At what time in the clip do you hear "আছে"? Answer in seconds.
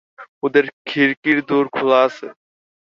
2.07-2.27